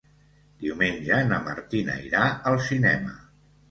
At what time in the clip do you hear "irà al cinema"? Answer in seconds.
2.09-3.19